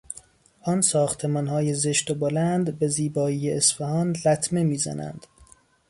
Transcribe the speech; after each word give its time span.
آن 0.61 0.81
ساختمانهای 0.81 1.73
زشت 1.73 2.11
و 2.11 2.15
بلند 2.15 2.79
به 2.79 2.87
زیبایی 2.87 3.51
اصفهان 3.51 4.13
لطمه 4.25 4.63
میزنند. 4.63 5.27